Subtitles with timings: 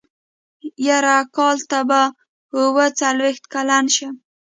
[0.87, 2.01] يره کال ته به
[2.57, 4.15] اوه څلوېښت کلن شم.